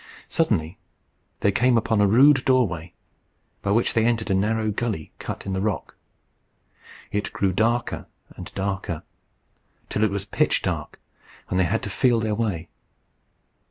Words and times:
Suddenly 0.27 0.79
they 1.41 1.51
came 1.51 1.77
upon 1.77 2.01
a 2.01 2.07
rude 2.07 2.43
doorway, 2.43 2.95
by 3.61 3.69
which 3.69 3.93
they 3.93 4.03
entered 4.03 4.31
a 4.31 4.33
narrow 4.33 4.71
gallery 4.71 5.11
cut 5.19 5.45
in 5.45 5.53
the 5.53 5.61
rock. 5.61 5.95
It 7.11 7.31
grew 7.31 7.53
darker 7.53 8.07
and 8.31 8.51
darker, 8.55 9.03
till 9.91 10.03
it 10.03 10.09
was 10.09 10.25
pitch 10.25 10.63
dark, 10.63 10.99
and 11.51 11.59
they 11.59 11.65
had 11.65 11.83
to 11.83 11.91
feel 11.91 12.19
their 12.19 12.33
way. 12.33 12.67